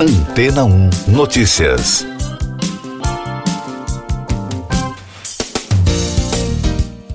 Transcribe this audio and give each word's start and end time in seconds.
Antena 0.00 0.64
1 0.64 0.90
Notícias. 1.08 2.06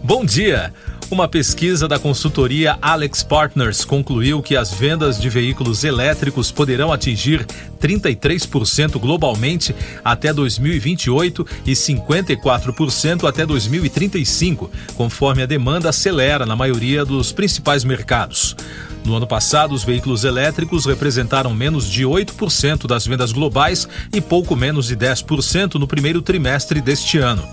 Bom 0.04 0.26
dia. 0.26 0.74
Uma 1.10 1.30
pesquisa 1.30 1.88
da 1.88 1.98
consultoria 1.98 2.78
Alex 2.82 3.24
Partners 3.24 3.86
concluiu 3.86 4.42
que 4.42 4.58
as 4.58 4.74
vendas 4.74 5.18
de 5.18 5.30
veículos 5.30 5.86
elétricos 5.86 6.52
poderão 6.52 6.92
atingir 6.92 7.46
33% 7.80 9.00
globalmente 9.00 9.74
até 10.04 10.34
2028 10.34 11.48
e 11.66 11.72
54% 11.72 13.30
até 13.30 13.46
2035, 13.46 14.70
conforme 14.96 15.42
a 15.42 15.46
demanda 15.46 15.88
acelera 15.88 16.46
na 16.46 16.56
maioria 16.56 17.06
dos 17.06 17.32
principais 17.32 17.86
mercados. 17.86 18.58
No 19.06 19.16
ano 19.16 19.28
passado, 19.28 19.74
os 19.74 19.84
veículos 19.84 20.24
elétricos 20.24 20.86
representaram 20.86 21.54
menos 21.54 21.90
de 21.90 22.04
8% 22.04 22.88
das 22.88 23.06
vendas 23.06 23.34
globais 23.34 23.88
e 24.14 24.22
pouco 24.22 24.56
menos 24.56 24.88
de 24.88 24.96
10% 24.96 25.76
no 25.76 25.88
primeiro 25.88 26.22
trimestre 26.22 26.80
deste 26.80 27.18
ano. 27.18 27.44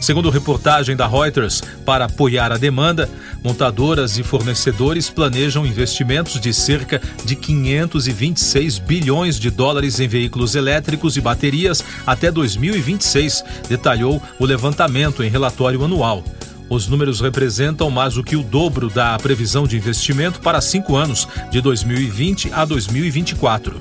Segundo 0.00 0.30
reportagem 0.30 0.94
da 0.94 1.08
Reuters, 1.08 1.60
para 1.84 2.04
apoiar 2.04 2.52
a 2.52 2.56
demanda, 2.56 3.10
montadoras 3.42 4.16
e 4.16 4.22
fornecedores 4.22 5.10
planejam 5.10 5.66
investimentos 5.66 6.40
de 6.40 6.52
cerca 6.52 7.00
de 7.24 7.34
526 7.34 8.78
bilhões 8.78 9.38
de 9.40 9.50
dólares 9.50 9.98
em 9.98 10.06
veículos 10.06 10.54
elétricos 10.54 11.16
e 11.16 11.20
baterias 11.20 11.84
até 12.06 12.30
2026, 12.30 13.44
detalhou 13.68 14.22
o 14.38 14.46
levantamento 14.46 15.22
em 15.24 15.30
relatório 15.30 15.84
anual. 15.84 16.22
Os 16.68 16.86
números 16.86 17.20
representam 17.20 17.90
mais 17.90 18.14
do 18.14 18.24
que 18.24 18.36
o 18.36 18.42
dobro 18.42 18.90
da 18.90 19.18
previsão 19.18 19.66
de 19.66 19.76
investimento 19.76 20.40
para 20.40 20.60
cinco 20.60 20.96
anos, 20.96 21.26
de 21.50 21.60
2020 21.60 22.52
a 22.52 22.64
2024. 22.64 23.78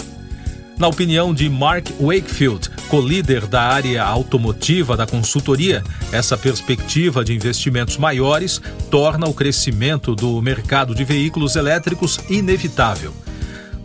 Na 0.77 0.87
opinião 0.87 1.33
de 1.33 1.49
Mark 1.49 1.87
Wakefield, 1.99 2.69
co-líder 2.87 3.47
da 3.47 3.63
área 3.63 4.03
automotiva 4.03 4.95
da 4.95 5.07
consultoria, 5.07 5.83
essa 6.11 6.37
perspectiva 6.37 7.25
de 7.25 7.33
investimentos 7.33 7.97
maiores 7.97 8.61
torna 8.91 9.27
o 9.27 9.33
crescimento 9.33 10.15
do 10.15 10.39
mercado 10.41 10.93
de 10.93 11.03
veículos 11.03 11.55
elétricos 11.55 12.19
inevitável. 12.29 13.11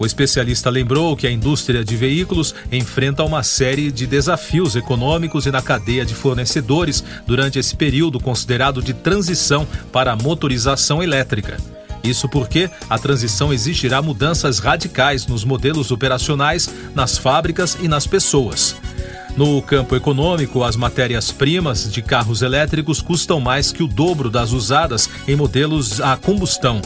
O 0.03 0.07
especialista 0.07 0.69
lembrou 0.69 1.17
que 1.17 1.29
a 1.29 1.31
indústria 1.31 1.85
de 1.85 1.97
veículos 1.97 2.53
enfrenta 2.73 3.23
uma 3.23 3.45
série 3.45 3.93
de 3.93 4.05
desafios 4.05 4.75
econômicos 4.75 5.47
e 5.47 5.53
na 5.53 5.63
cadeia 5.63 6.05
de 6.05 6.13
fornecedores 6.13 7.05
durante 7.25 7.61
esse 7.61 7.77
período 7.77 8.19
considerado 8.19 8.83
de 8.83 8.93
transição 8.95 9.65
para 9.93 10.11
a 10.11 10.17
motorização 10.17 11.01
elétrica. 11.01 11.57
Isso 12.03 12.29
porque 12.29 12.69
a 12.91 12.99
transição 12.99 13.53
exigirá 13.53 14.03
mudanças 14.03 14.59
radicais 14.59 15.25
nos 15.29 15.45
modelos 15.45 15.93
operacionais, 15.93 16.69
nas 16.97 17.17
fábricas 17.17 17.79
e 17.81 17.87
nas 17.87 18.05
pessoas. 18.05 18.75
No 19.37 19.63
campo 19.63 19.95
econômico, 19.95 20.65
as 20.65 20.75
matérias-primas 20.75 21.89
de 21.89 22.03
carros 22.03 22.43
elétricos 22.43 23.01
custam 23.01 23.39
mais 23.39 23.71
que 23.71 23.85
o 23.85 23.87
dobro 23.87 24.29
das 24.29 24.51
usadas 24.51 25.09
em 25.29 25.37
modelos 25.37 26.01
a 26.01 26.17
combustão. 26.17 26.83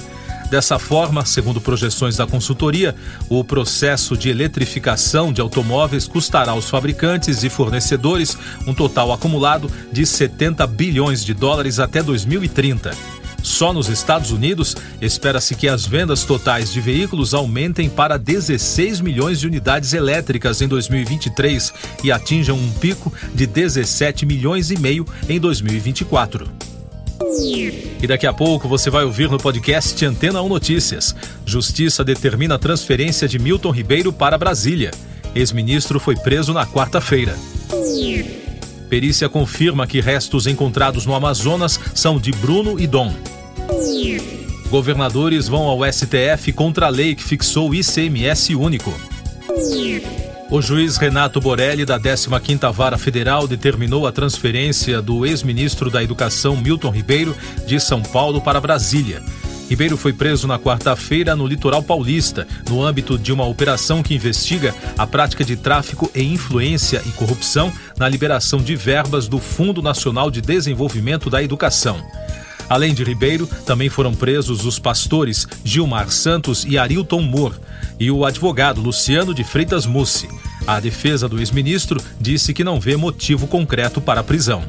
Dessa 0.50 0.78
forma, 0.78 1.24
segundo 1.24 1.60
projeções 1.60 2.16
da 2.16 2.26
consultoria, 2.26 2.94
o 3.28 3.42
processo 3.42 4.16
de 4.16 4.28
eletrificação 4.28 5.32
de 5.32 5.40
automóveis 5.40 6.06
custará 6.06 6.52
aos 6.52 6.70
fabricantes 6.70 7.42
e 7.42 7.48
fornecedores 7.48 8.36
um 8.66 8.72
total 8.72 9.12
acumulado 9.12 9.70
de 9.90 10.06
70 10.06 10.64
bilhões 10.68 11.24
de 11.24 11.34
dólares 11.34 11.80
até 11.80 12.00
2030. 12.00 12.92
Só 13.42 13.72
nos 13.72 13.88
Estados 13.88 14.32
Unidos, 14.32 14.76
espera-se 15.00 15.54
que 15.54 15.68
as 15.68 15.86
vendas 15.86 16.24
totais 16.24 16.72
de 16.72 16.80
veículos 16.80 17.32
aumentem 17.32 17.88
para 17.88 18.16
16 18.16 19.00
milhões 19.00 19.38
de 19.38 19.46
unidades 19.46 19.92
elétricas 19.92 20.60
em 20.60 20.68
2023 20.68 21.72
e 22.02 22.10
atinjam 22.10 22.56
um 22.56 22.72
pico 22.72 23.12
de 23.32 23.46
17 23.46 24.26
milhões 24.26 24.70
e 24.70 24.78
meio 24.78 25.06
em 25.28 25.38
2024. 25.38 26.50
E 28.02 28.06
daqui 28.06 28.26
a 28.26 28.32
pouco 28.32 28.68
você 28.68 28.90
vai 28.90 29.04
ouvir 29.04 29.30
no 29.30 29.38
podcast 29.38 30.04
Antena 30.04 30.42
1 30.42 30.48
Notícias. 30.48 31.14
Justiça 31.44 32.04
determina 32.04 32.56
a 32.56 32.58
transferência 32.58 33.26
de 33.26 33.38
Milton 33.38 33.70
Ribeiro 33.70 34.12
para 34.12 34.36
Brasília. 34.36 34.90
Ex-ministro 35.34 35.98
foi 35.98 36.16
preso 36.16 36.52
na 36.52 36.66
quarta-feira. 36.66 37.36
Perícia 38.88 39.28
confirma 39.28 39.86
que 39.86 40.00
restos 40.00 40.46
encontrados 40.46 41.06
no 41.06 41.14
Amazonas 41.14 41.80
são 41.94 42.18
de 42.18 42.30
Bruno 42.32 42.78
e 42.78 42.86
Dom. 42.86 43.12
Governadores 44.70 45.48
vão 45.48 45.62
ao 45.62 45.80
STF 45.90 46.52
contra 46.52 46.86
a 46.86 46.90
lei 46.90 47.14
que 47.14 47.22
fixou 47.22 47.74
ICMS 47.74 48.54
único. 48.54 48.92
O 50.48 50.62
juiz 50.62 50.96
Renato 50.96 51.40
Borelli, 51.40 51.84
da 51.84 51.98
15ª 51.98 52.72
Vara 52.72 52.96
Federal, 52.96 53.48
determinou 53.48 54.06
a 54.06 54.12
transferência 54.12 55.02
do 55.02 55.26
ex-ministro 55.26 55.90
da 55.90 56.04
Educação 56.04 56.56
Milton 56.56 56.90
Ribeiro 56.90 57.36
de 57.66 57.80
São 57.80 58.00
Paulo 58.00 58.40
para 58.40 58.60
Brasília. 58.60 59.20
Ribeiro 59.68 59.96
foi 59.96 60.12
preso 60.12 60.46
na 60.46 60.56
quarta-feira 60.56 61.34
no 61.34 61.48
litoral 61.48 61.82
paulista, 61.82 62.46
no 62.68 62.84
âmbito 62.84 63.18
de 63.18 63.32
uma 63.32 63.44
operação 63.44 64.04
que 64.04 64.14
investiga 64.14 64.72
a 64.96 65.04
prática 65.04 65.44
de 65.44 65.56
tráfico 65.56 66.08
e 66.14 66.22
influência 66.22 67.02
e 67.04 67.10
corrupção 67.10 67.72
na 67.98 68.08
liberação 68.08 68.60
de 68.60 68.76
verbas 68.76 69.26
do 69.26 69.40
Fundo 69.40 69.82
Nacional 69.82 70.30
de 70.30 70.40
Desenvolvimento 70.40 71.28
da 71.28 71.42
Educação. 71.42 72.00
Além 72.68 72.94
de 72.94 73.04
Ribeiro, 73.04 73.48
também 73.64 73.88
foram 73.88 74.14
presos 74.14 74.64
os 74.64 74.78
pastores 74.78 75.46
Gilmar 75.64 76.10
Santos 76.10 76.64
e 76.68 76.76
Arilton 76.76 77.22
Moore 77.22 77.56
e 77.98 78.10
o 78.10 78.24
advogado 78.24 78.80
Luciano 78.80 79.32
de 79.32 79.44
Freitas 79.44 79.86
Mussi. 79.86 80.28
A 80.66 80.80
defesa 80.80 81.28
do 81.28 81.38
ex-ministro 81.38 82.00
disse 82.20 82.52
que 82.52 82.64
não 82.64 82.80
vê 82.80 82.96
motivo 82.96 83.46
concreto 83.46 84.00
para 84.00 84.20
a 84.20 84.24
prisão. 84.24 84.64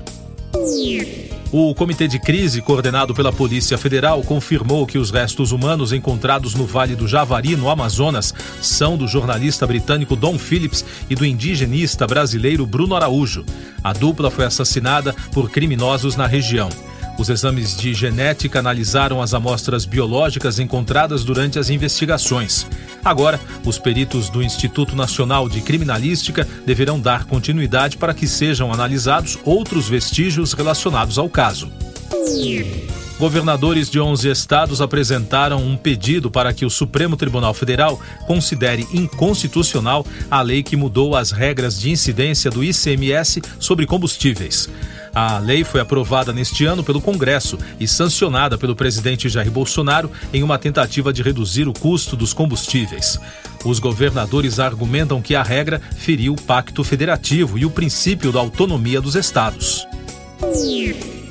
O 1.51 1.73
Comitê 1.73 2.09
de 2.09 2.19
Crise, 2.19 2.61
coordenado 2.61 3.13
pela 3.13 3.31
Polícia 3.31 3.77
Federal, 3.77 4.21
confirmou 4.21 4.85
que 4.85 4.97
os 4.97 5.11
restos 5.11 5.53
humanos 5.53 5.93
encontrados 5.93 6.53
no 6.53 6.65
Vale 6.65 6.93
do 6.93 7.07
Javari, 7.07 7.55
no 7.55 7.69
Amazonas, 7.69 8.33
são 8.61 8.97
do 8.97 9.07
jornalista 9.07 9.65
britânico 9.65 10.15
Don 10.15 10.37
Phillips 10.37 10.83
e 11.09 11.15
do 11.15 11.25
indigenista 11.25 12.05
brasileiro 12.05 12.65
Bruno 12.65 12.95
Araújo. 12.95 13.45
A 13.81 13.93
dupla 13.93 14.29
foi 14.29 14.43
assassinada 14.43 15.15
por 15.31 15.49
criminosos 15.49 16.17
na 16.17 16.27
região. 16.27 16.69
Os 17.17 17.29
exames 17.29 17.75
de 17.75 17.95
genética 17.95 18.59
analisaram 18.59 19.21
as 19.21 19.33
amostras 19.33 19.85
biológicas 19.85 20.59
encontradas 20.59 21.23
durante 21.23 21.57
as 21.57 21.69
investigações. 21.69 22.67
Agora, 23.03 23.39
os 23.65 23.79
peritos 23.79 24.29
do 24.29 24.43
Instituto 24.43 24.95
Nacional 24.95 25.49
de 25.49 25.61
Criminalística 25.61 26.47
deverão 26.65 26.99
dar 26.99 27.25
continuidade 27.25 27.97
para 27.97 28.13
que 28.13 28.27
sejam 28.27 28.71
analisados 28.71 29.37
outros 29.43 29.89
vestígios 29.89 30.53
relacionados 30.53 31.17
ao 31.17 31.27
caso. 31.27 31.71
Governadores 33.19 33.89
de 33.89 33.99
11 33.99 34.29
estados 34.29 34.79
apresentaram 34.79 35.57
um 35.63 35.75
pedido 35.75 36.29
para 36.29 36.53
que 36.53 36.63
o 36.63 36.69
Supremo 36.69 37.17
Tribunal 37.17 37.51
Federal 37.51 37.99
considere 38.27 38.85
inconstitucional 38.93 40.05
a 40.29 40.39
lei 40.43 40.61
que 40.61 40.77
mudou 40.77 41.15
as 41.15 41.31
regras 41.31 41.79
de 41.79 41.89
incidência 41.89 42.51
do 42.51 42.63
ICMS 42.63 43.41
sobre 43.59 43.87
combustíveis. 43.87 44.69
A 45.19 45.39
lei 45.39 45.63
foi 45.63 45.81
aprovada 45.81 46.31
neste 46.31 46.63
ano 46.63 46.83
pelo 46.83 47.01
Congresso 47.01 47.57
e 47.79 47.87
sancionada 47.87 48.55
pelo 48.55 48.75
presidente 48.75 49.27
Jair 49.27 49.49
Bolsonaro 49.49 50.11
em 50.31 50.43
uma 50.43 50.59
tentativa 50.59 51.11
de 51.11 51.23
reduzir 51.23 51.67
o 51.67 51.73
custo 51.73 52.15
dos 52.15 52.33
combustíveis. 52.33 53.19
Os 53.65 53.79
governadores 53.79 54.59
argumentam 54.59 55.19
que 55.19 55.33
a 55.33 55.41
regra 55.41 55.81
feriu 55.97 56.33
o 56.33 56.41
pacto 56.43 56.83
federativo 56.83 57.57
e 57.57 57.65
o 57.65 57.71
princípio 57.71 58.31
da 58.31 58.39
autonomia 58.39 59.01
dos 59.01 59.15
estados. 59.15 59.87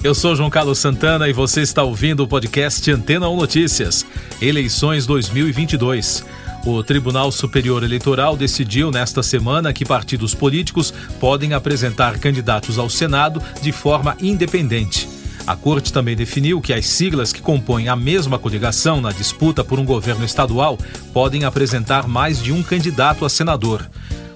Eu 0.02 0.16
sou 0.16 0.34
João 0.34 0.50
Carlos 0.50 0.80
Santana 0.80 1.28
e 1.28 1.32
você 1.32 1.60
está 1.60 1.84
ouvindo 1.84 2.25
o 2.25 2.28
podcast 2.28 2.91
Antena 2.91 3.28
1 3.28 3.36
Notícias. 3.36 4.04
Eleições 4.42 5.06
2022. 5.06 6.25
O 6.66 6.82
Tribunal 6.82 7.31
Superior 7.31 7.84
Eleitoral 7.84 8.37
decidiu 8.37 8.91
nesta 8.91 9.22
semana 9.22 9.73
que 9.73 9.85
partidos 9.85 10.35
políticos 10.35 10.93
podem 11.20 11.55
apresentar 11.55 12.19
candidatos 12.19 12.76
ao 12.76 12.90
Senado 12.90 13.40
de 13.62 13.70
forma 13.70 14.17
independente. 14.20 15.08
A 15.46 15.55
Corte 15.55 15.93
também 15.93 16.17
definiu 16.17 16.61
que 16.61 16.73
as 16.73 16.85
siglas 16.87 17.32
que 17.32 17.40
compõem 17.40 17.88
a 17.88 17.94
mesma 17.94 18.37
coligação 18.37 19.00
na 19.00 19.12
disputa 19.12 19.62
por 19.62 19.79
um 19.79 19.85
governo 19.85 20.25
estadual 20.25 20.76
podem 21.12 21.44
apresentar 21.44 22.08
mais 22.08 22.43
de 22.43 22.50
um 22.50 22.64
candidato 22.64 23.25
a 23.25 23.29
senador. 23.29 23.88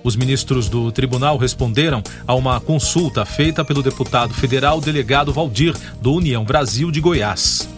Os 0.05 0.15
ministros 0.15 0.69
do 0.69 0.93
tribunal 0.93 1.37
responderam 1.37 2.01
a 2.29 2.35
uma 2.37 2.61
consulta 2.61 3.25
feita 3.25 3.65
pelo 3.65 3.83
deputado 3.83 4.33
federal 4.33 4.81
delegado 4.81 5.33
Valdir, 5.33 5.75
do 6.01 6.13
União 6.13 6.45
Brasil 6.45 6.93
de 6.93 7.01
Goiás. 7.01 7.69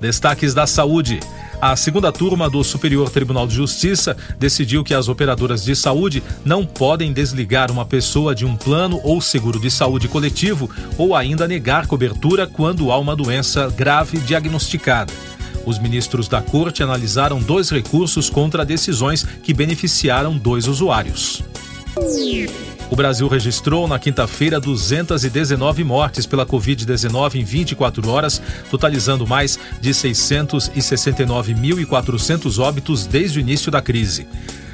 Destaques 0.00 0.52
da 0.52 0.66
saúde. 0.66 1.20
A 1.66 1.76
segunda 1.76 2.12
turma 2.12 2.50
do 2.50 2.62
Superior 2.62 3.08
Tribunal 3.08 3.46
de 3.46 3.54
Justiça 3.54 4.14
decidiu 4.38 4.84
que 4.84 4.92
as 4.92 5.08
operadoras 5.08 5.64
de 5.64 5.74
saúde 5.74 6.22
não 6.44 6.66
podem 6.66 7.10
desligar 7.10 7.72
uma 7.72 7.86
pessoa 7.86 8.34
de 8.34 8.44
um 8.44 8.54
plano 8.54 9.00
ou 9.02 9.18
seguro 9.18 9.58
de 9.58 9.70
saúde 9.70 10.06
coletivo 10.06 10.68
ou 10.98 11.16
ainda 11.16 11.48
negar 11.48 11.86
cobertura 11.86 12.46
quando 12.46 12.92
há 12.92 12.98
uma 12.98 13.16
doença 13.16 13.72
grave 13.74 14.18
diagnosticada. 14.18 15.10
Os 15.64 15.78
ministros 15.78 16.28
da 16.28 16.42
corte 16.42 16.82
analisaram 16.82 17.40
dois 17.40 17.70
recursos 17.70 18.28
contra 18.28 18.62
decisões 18.62 19.24
que 19.42 19.54
beneficiaram 19.54 20.36
dois 20.36 20.68
usuários. 20.68 21.42
O 22.90 22.96
Brasil 22.96 23.26
registrou 23.26 23.88
na 23.88 23.98
quinta-feira 23.98 24.60
219 24.60 25.82
mortes 25.82 26.26
pela 26.26 26.44
Covid-19 26.44 27.36
em 27.36 27.44
24 27.44 28.06
horas, 28.08 28.42
totalizando 28.70 29.26
mais 29.26 29.58
de 29.80 29.88
669.400 29.90 32.58
óbitos 32.58 33.06
desde 33.06 33.38
o 33.38 33.40
início 33.40 33.72
da 33.72 33.80
crise. 33.80 34.28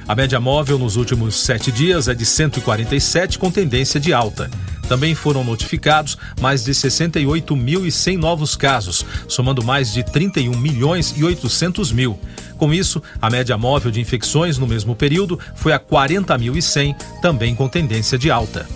A 0.08 0.14
média 0.14 0.40
móvel 0.40 0.78
nos 0.78 0.96
últimos 0.96 1.40
sete 1.40 1.70
dias 1.70 2.08
é 2.08 2.14
de 2.14 2.24
147, 2.26 3.38
com 3.38 3.50
tendência 3.50 4.00
de 4.00 4.12
alta. 4.12 4.50
Também 4.90 5.14
foram 5.14 5.44
notificados 5.44 6.18
mais 6.40 6.64
de 6.64 6.72
68.100 6.72 8.18
novos 8.18 8.56
casos, 8.56 9.06
somando 9.28 9.62
mais 9.62 9.92
de 9.92 10.02
31 10.02 10.50
milhões 10.58 11.14
e 11.16 11.22
800 11.22 11.92
mil. 11.92 12.18
Com 12.58 12.74
isso, 12.74 13.00
a 13.22 13.30
média 13.30 13.56
móvel 13.56 13.92
de 13.92 14.00
infecções 14.00 14.58
no 14.58 14.66
mesmo 14.66 14.96
período 14.96 15.38
foi 15.54 15.72
a 15.72 15.78
40.100, 15.78 16.96
também 17.22 17.54
com 17.54 17.68
tendência 17.68 18.18
de 18.18 18.32
alta. 18.32 18.66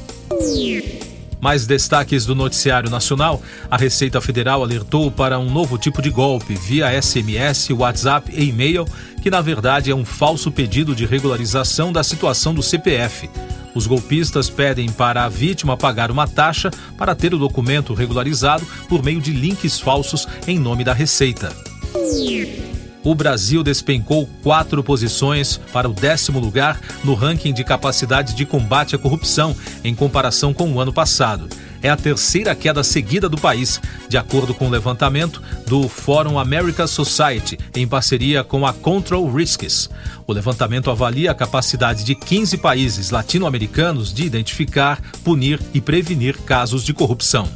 Mais 1.40 1.66
destaques 1.66 2.24
do 2.24 2.36
noticiário 2.36 2.88
nacional: 2.88 3.42
a 3.68 3.76
Receita 3.76 4.20
Federal 4.20 4.62
alertou 4.62 5.10
para 5.10 5.36
um 5.40 5.50
novo 5.50 5.76
tipo 5.76 6.00
de 6.00 6.10
golpe 6.10 6.54
via 6.54 6.92
SMS, 7.02 7.70
WhatsApp 7.70 8.30
e 8.32 8.50
e-mail, 8.50 8.86
que 9.20 9.30
na 9.30 9.40
verdade 9.40 9.90
é 9.90 9.94
um 9.96 10.04
falso 10.04 10.52
pedido 10.52 10.94
de 10.94 11.06
regularização 11.06 11.92
da 11.92 12.04
situação 12.04 12.54
do 12.54 12.62
CPF. 12.62 13.28
Os 13.74 13.86
golpistas 13.86 14.48
pedem 14.48 14.90
para 14.90 15.24
a 15.24 15.28
vítima 15.28 15.76
pagar 15.76 16.10
uma 16.10 16.28
taxa 16.28 16.70
para 16.96 17.14
ter 17.14 17.34
o 17.34 17.38
documento 17.38 17.92
regularizado 17.92 18.64
por 18.88 19.02
meio 19.02 19.20
de 19.20 19.32
links 19.32 19.80
falsos 19.80 20.28
em 20.46 20.58
nome 20.58 20.84
da 20.84 20.92
Receita. 20.92 21.52
O 23.02 23.14
Brasil 23.14 23.62
despencou 23.62 24.26
quatro 24.42 24.82
posições 24.82 25.60
para 25.72 25.88
o 25.88 25.92
décimo 25.92 26.38
lugar 26.38 26.80
no 27.02 27.14
ranking 27.14 27.52
de 27.52 27.62
capacidade 27.62 28.34
de 28.34 28.46
combate 28.46 28.94
à 28.94 28.98
corrupção, 28.98 29.54
em 29.82 29.94
comparação 29.94 30.54
com 30.54 30.72
o 30.72 30.80
ano 30.80 30.92
passado 30.92 31.48
é 31.84 31.90
a 31.90 31.96
terceira 31.96 32.54
queda 32.54 32.82
seguida 32.82 33.28
do 33.28 33.36
país, 33.36 33.78
de 34.08 34.16
acordo 34.16 34.54
com 34.54 34.66
o 34.66 34.70
levantamento 34.70 35.42
do 35.66 35.86
Fórum 35.86 36.38
America 36.38 36.86
Society, 36.86 37.58
em 37.76 37.86
parceria 37.86 38.42
com 38.42 38.66
a 38.66 38.72
Control 38.72 39.30
Risks. 39.30 39.90
O 40.26 40.32
levantamento 40.32 40.90
avalia 40.90 41.30
a 41.30 41.34
capacidade 41.34 42.02
de 42.02 42.14
15 42.14 42.56
países 42.56 43.10
latino-americanos 43.10 44.14
de 44.14 44.24
identificar, 44.24 44.98
punir 45.22 45.60
e 45.74 45.80
prevenir 45.80 46.38
casos 46.38 46.82
de 46.84 46.94
corrupção. 46.94 47.46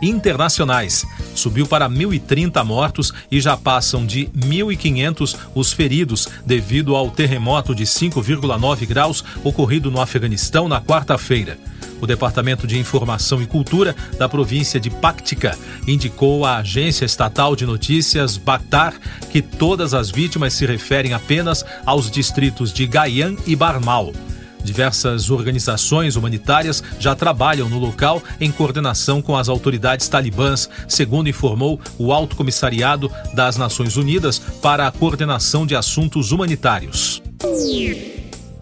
Internacionais. 0.00 1.04
Subiu 1.34 1.66
para 1.66 1.86
1.030 1.86 2.64
mortos 2.64 3.12
e 3.30 3.42
já 3.42 3.58
passam 3.58 4.06
de 4.06 4.24
1.500 4.28 5.36
os 5.54 5.70
feridos 5.70 6.26
devido 6.46 6.96
ao 6.96 7.10
terremoto 7.10 7.74
de 7.74 7.84
5,9 7.84 8.86
graus 8.86 9.22
ocorrido 9.44 9.90
no 9.90 10.00
Afeganistão 10.00 10.66
na 10.66 10.80
quarta-feira. 10.80 11.58
O 12.00 12.06
Departamento 12.06 12.66
de 12.66 12.78
Informação 12.78 13.42
e 13.42 13.46
Cultura 13.46 13.94
da 14.18 14.28
província 14.28 14.80
de 14.80 14.90
Paktika 14.90 15.56
indicou 15.86 16.44
à 16.44 16.56
agência 16.56 17.04
estatal 17.04 17.54
de 17.54 17.66
notícias 17.66 18.36
Bakhtar 18.36 18.94
que 19.30 19.42
todas 19.42 19.94
as 19.94 20.10
vítimas 20.10 20.54
se 20.54 20.66
referem 20.66 21.12
apenas 21.12 21.64
aos 21.84 22.10
distritos 22.10 22.72
de 22.72 22.86
Gayan 22.86 23.36
e 23.46 23.54
Barmal. 23.54 24.12
Diversas 24.62 25.30
organizações 25.30 26.16
humanitárias 26.16 26.82
já 26.98 27.14
trabalham 27.14 27.68
no 27.68 27.78
local 27.78 28.22
em 28.40 28.50
coordenação 28.50 29.22
com 29.22 29.36
as 29.36 29.48
autoridades 29.48 30.08
talibãs, 30.08 30.68
segundo 30.86 31.28
informou 31.28 31.80
o 31.98 32.12
Alto 32.12 32.36
Comissariado 32.36 33.10
das 33.34 33.56
Nações 33.56 33.96
Unidas 33.96 34.38
para 34.38 34.86
a 34.86 34.90
Coordenação 34.92 35.66
de 35.66 35.74
Assuntos 35.74 36.30
Humanitários. 36.30 37.22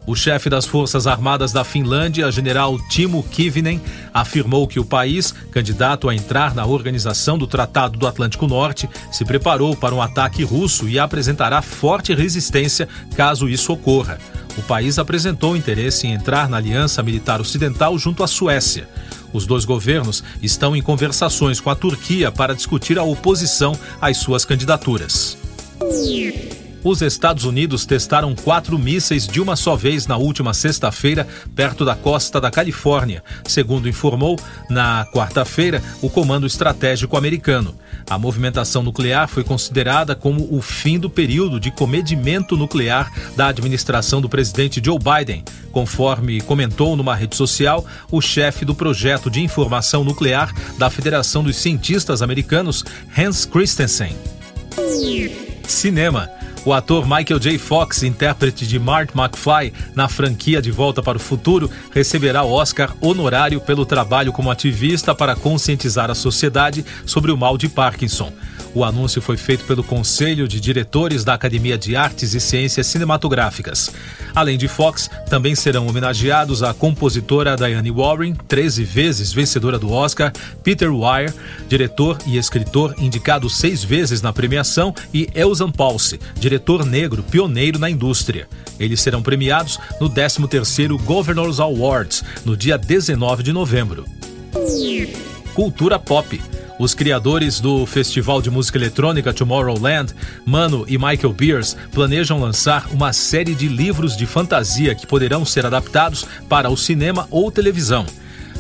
O 0.08 0.16
chefe 0.16 0.48
das 0.48 0.64
Forças 0.64 1.06
Armadas 1.06 1.52
da 1.52 1.62
Finlândia, 1.62 2.32
general 2.32 2.78
Timo 2.88 3.22
Kivinen, 3.24 3.78
afirmou 4.14 4.66
que 4.66 4.80
o 4.80 4.84
país, 4.84 5.34
candidato 5.50 6.08
a 6.08 6.14
entrar 6.14 6.54
na 6.54 6.64
organização 6.64 7.36
do 7.36 7.46
Tratado 7.46 7.98
do 7.98 8.06
Atlântico 8.06 8.46
Norte, 8.46 8.88
se 9.12 9.22
preparou 9.22 9.76
para 9.76 9.94
um 9.94 10.00
ataque 10.00 10.42
russo 10.42 10.88
e 10.88 10.98
apresentará 10.98 11.60
forte 11.60 12.14
resistência 12.14 12.88
caso 13.14 13.50
isso 13.50 13.70
ocorra. 13.70 14.18
O 14.56 14.62
país 14.62 14.98
apresentou 14.98 15.54
interesse 15.54 16.06
em 16.06 16.14
entrar 16.14 16.48
na 16.48 16.56
Aliança 16.56 17.02
Militar 17.02 17.38
Ocidental 17.38 17.98
junto 17.98 18.24
à 18.24 18.26
Suécia. 18.26 18.88
Os 19.30 19.44
dois 19.44 19.66
governos 19.66 20.24
estão 20.42 20.74
em 20.74 20.80
conversações 20.80 21.60
com 21.60 21.68
a 21.68 21.74
Turquia 21.74 22.32
para 22.32 22.54
discutir 22.54 22.98
a 22.98 23.02
oposição 23.02 23.78
às 24.00 24.16
suas 24.16 24.46
candidaturas. 24.46 25.36
Os 26.84 27.02
Estados 27.02 27.44
Unidos 27.44 27.84
testaram 27.84 28.34
quatro 28.34 28.78
mísseis 28.78 29.26
de 29.26 29.40
uma 29.40 29.56
só 29.56 29.74
vez 29.74 30.06
na 30.06 30.16
última 30.16 30.54
sexta-feira, 30.54 31.26
perto 31.54 31.84
da 31.84 31.96
costa 31.96 32.40
da 32.40 32.50
Califórnia, 32.50 33.22
segundo 33.46 33.88
informou, 33.88 34.38
na 34.70 35.06
quarta-feira, 35.12 35.82
o 36.00 36.08
Comando 36.08 36.46
Estratégico 36.46 37.16
Americano. 37.16 37.74
A 38.08 38.16
movimentação 38.16 38.82
nuclear 38.82 39.28
foi 39.28 39.42
considerada 39.44 40.14
como 40.14 40.48
o 40.50 40.62
fim 40.62 40.98
do 40.98 41.10
período 41.10 41.58
de 41.58 41.70
comedimento 41.70 42.56
nuclear 42.56 43.12
da 43.36 43.48
administração 43.48 44.20
do 44.20 44.28
presidente 44.28 44.80
Joe 44.82 44.98
Biden, 44.98 45.44
conforme 45.72 46.40
comentou 46.40 46.96
numa 46.96 47.14
rede 47.14 47.36
social 47.36 47.84
o 48.10 48.20
chefe 48.20 48.64
do 48.64 48.74
projeto 48.74 49.30
de 49.30 49.42
informação 49.42 50.04
nuclear 50.04 50.54
da 50.78 50.88
Federação 50.88 51.42
dos 51.42 51.56
Cientistas 51.56 52.22
Americanos, 52.22 52.84
Hans 53.16 53.44
Christensen. 53.44 54.16
Cinema. 55.66 56.37
O 56.68 56.72
ator 56.74 57.08
Michael 57.08 57.40
J. 57.40 57.56
Fox, 57.56 58.02
intérprete 58.02 58.66
de 58.66 58.78
Mark 58.78 59.12
McFly 59.16 59.72
na 59.94 60.06
franquia 60.06 60.60
De 60.60 60.70
Volta 60.70 61.02
para 61.02 61.16
o 61.16 61.18
Futuro, 61.18 61.70
receberá 61.90 62.42
o 62.42 62.52
Oscar 62.52 62.94
honorário 63.00 63.58
pelo 63.58 63.86
trabalho 63.86 64.34
como 64.34 64.50
ativista 64.50 65.14
para 65.14 65.34
conscientizar 65.34 66.10
a 66.10 66.14
sociedade 66.14 66.84
sobre 67.06 67.32
o 67.32 67.38
mal 67.38 67.56
de 67.56 67.70
Parkinson. 67.70 68.30
O 68.74 68.84
anúncio 68.84 69.22
foi 69.22 69.36
feito 69.36 69.64
pelo 69.64 69.82
Conselho 69.82 70.46
de 70.46 70.60
Diretores 70.60 71.24
da 71.24 71.34
Academia 71.34 71.78
de 71.78 71.96
Artes 71.96 72.34
e 72.34 72.40
Ciências 72.40 72.86
Cinematográficas. 72.86 73.90
Além 74.34 74.58
de 74.58 74.68
Fox, 74.68 75.10
também 75.28 75.54
serão 75.54 75.86
homenageados 75.86 76.62
a 76.62 76.74
compositora 76.74 77.56
Diane 77.56 77.90
Warren, 77.90 78.34
13 78.46 78.84
vezes 78.84 79.32
vencedora 79.32 79.78
do 79.78 79.90
Oscar, 79.90 80.32
Peter 80.62 80.94
Weir, 80.94 81.32
diretor 81.66 82.18
e 82.26 82.36
escritor 82.36 82.94
indicado 82.98 83.48
seis 83.48 83.82
vezes 83.82 84.20
na 84.20 84.32
premiação, 84.32 84.94
e 85.12 85.28
Elzan 85.34 85.70
Paulse, 85.70 86.20
diretor 86.38 86.84
negro 86.84 87.22
pioneiro 87.22 87.78
na 87.78 87.88
indústria. 87.88 88.46
Eles 88.78 89.00
serão 89.00 89.22
premiados 89.22 89.78
no 90.00 90.08
13º 90.10 91.00
Governors 91.02 91.58
Awards, 91.58 92.22
no 92.44 92.56
dia 92.56 92.76
19 92.76 93.42
de 93.42 93.52
novembro. 93.52 94.04
Cultura 95.54 95.98
Pop. 95.98 96.40
Os 96.78 96.94
criadores 96.94 97.58
do 97.58 97.84
Festival 97.84 98.40
de 98.40 98.50
Música 98.50 98.78
Eletrônica 98.78 99.32
Tomorrowland, 99.32 100.14
Mano 100.46 100.84
e 100.86 100.96
Michael 100.96 101.32
Beers, 101.32 101.76
planejam 101.90 102.38
lançar 102.38 102.86
uma 102.92 103.12
série 103.12 103.54
de 103.54 103.66
livros 103.66 104.16
de 104.16 104.26
fantasia 104.26 104.94
que 104.94 105.06
poderão 105.06 105.44
ser 105.44 105.66
adaptados 105.66 106.24
para 106.48 106.70
o 106.70 106.76
cinema 106.76 107.26
ou 107.32 107.50
televisão. 107.50 108.06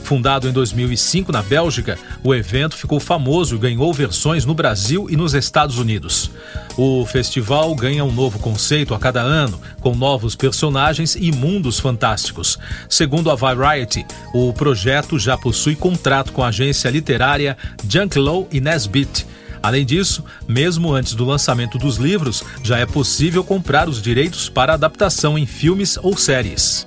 Fundado 0.02 0.48
em 0.48 0.52
2005 0.52 1.30
na 1.30 1.42
Bélgica, 1.42 1.98
o 2.24 2.34
evento 2.34 2.76
ficou 2.76 2.98
famoso 2.98 3.56
e 3.56 3.58
ganhou 3.58 3.92
versões 3.92 4.44
no 4.44 4.54
Brasil 4.54 5.06
e 5.10 5.16
nos 5.16 5.34
Estados 5.34 5.78
Unidos. 5.78 6.30
O 6.76 7.04
festival 7.04 7.74
ganha 7.74 8.04
um 8.04 8.12
novo 8.12 8.38
conceito 8.38 8.94
a 8.94 8.98
cada 8.98 9.20
ano, 9.20 9.60
com 9.80 9.94
novos 9.94 10.34
personagens 10.34 11.14
e 11.14 11.30
mundos 11.30 11.78
fantásticos. 11.78 12.58
Segundo 12.88 13.30
a 13.30 13.34
Variety, 13.34 14.06
o 14.32 14.52
projeto 14.52 15.18
já 15.18 15.36
possui 15.36 15.76
contrato 15.76 16.32
com 16.32 16.42
a 16.42 16.48
agência 16.48 16.88
literária 16.88 17.56
Junk 17.88 18.18
Low 18.18 18.48
e 18.50 18.60
Nesbit. 18.60 19.26
Além 19.62 19.84
disso, 19.84 20.24
mesmo 20.46 20.92
antes 20.92 21.14
do 21.14 21.24
lançamento 21.24 21.78
dos 21.78 21.96
livros, 21.96 22.44
já 22.62 22.78
é 22.78 22.86
possível 22.86 23.42
comprar 23.42 23.88
os 23.88 24.00
direitos 24.00 24.48
para 24.48 24.74
adaptação 24.74 25.36
em 25.36 25.46
filmes 25.46 25.98
ou 26.00 26.16
séries. 26.16 26.86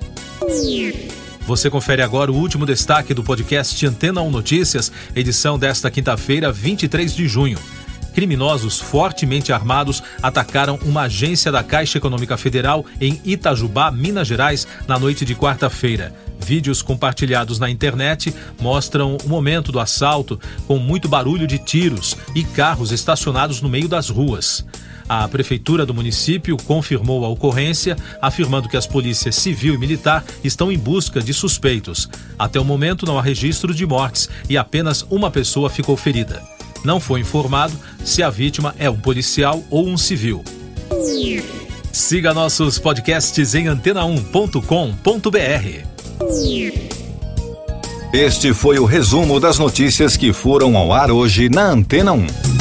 Você 1.45 1.69
confere 1.69 2.01
agora 2.01 2.31
o 2.31 2.36
último 2.36 2.65
destaque 2.65 3.13
do 3.13 3.24
podcast 3.24 3.86
Antena 3.86 4.21
1 4.21 4.29
Notícias, 4.29 4.91
edição 5.15 5.57
desta 5.57 5.89
quinta-feira, 5.89 6.51
23 6.51 7.13
de 7.15 7.27
junho. 7.27 7.57
Criminosos 8.13 8.79
fortemente 8.79 9.51
armados 9.51 10.03
atacaram 10.21 10.77
uma 10.83 11.03
agência 11.03 11.51
da 11.51 11.63
Caixa 11.63 11.98
Econômica 11.98 12.38
Federal 12.38 12.86
em 13.00 13.19
Itajubá, 13.25 13.89
Minas 13.89 14.27
Gerais, 14.27 14.67
na 14.88 15.00
noite 15.00 15.25
de 15.25 15.33
quarta-feira. 15.33 16.13
Vídeos 16.39 16.81
compartilhados 16.81 17.57
na 17.57 17.69
internet 17.69 18.33
mostram 18.60 19.17
o 19.24 19.29
momento 19.29 19.71
do 19.71 19.79
assalto, 19.79 20.39
com 20.67 20.77
muito 20.77 21.07
barulho 21.07 21.48
de 21.48 21.57
tiros 21.57 22.15
e 22.36 22.43
carros 22.43 22.91
estacionados 22.91 23.62
no 23.62 23.69
meio 23.69 23.88
das 23.88 24.10
ruas. 24.10 24.65
A 25.13 25.27
prefeitura 25.27 25.86
do 25.86 25.94
município 25.94 26.56
confirmou 26.56 27.25
a 27.25 27.27
ocorrência, 27.27 27.98
afirmando 28.22 28.70
que 28.70 28.77
as 28.77 28.88
polícias 28.88 29.36
civil 29.36 29.74
e 29.74 29.77
militar 29.77 30.24
estão 30.41 30.72
em 30.72 30.77
busca 30.77 31.20
de 31.20 31.34
suspeitos. 31.34 32.08
Até 32.39 32.62
o 32.62 32.63
momento 32.63 33.06
não 33.06 33.20
há 33.20 33.22
registro 33.22 33.75
de 33.75 33.86
mortes 33.86 34.30
e 34.50 34.58
apenas 34.58 35.06
uma 35.10 35.30
pessoa 35.30 35.70
ficou 35.70 35.98
ferida. 35.98 36.41
Não 36.86 36.98
foi 36.98 37.20
informado 37.20 37.74
se 38.06 38.24
a 38.24 38.30
vítima 38.30 38.74
é 38.80 38.89
um 38.89 38.96
policial 38.96 39.62
ou 39.70 39.86
um 39.86 39.98
civil. 39.98 40.46
Siga 41.91 42.34
nossos 42.34 42.80
podcasts 42.80 43.53
em 43.53 43.65
antena1.com.br. 43.65 44.63
Este 48.13 48.53
foi 48.53 48.80
o 48.80 48.86
resumo 48.86 49.41
das 49.41 49.60
notícias 49.60 50.15
que 50.15 50.32
foram 50.32 50.77
ao 50.77 50.94
ar 50.94 51.12
hoje 51.12 51.50
na 51.50 51.63
Antena 51.65 52.13
1. 52.13 52.61